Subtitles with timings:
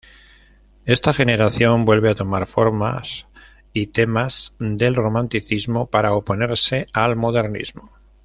[0.87, 3.27] Esta generación vuelve a tomar formas
[3.71, 7.91] y temas del romanticismo para oponerse al modernismo.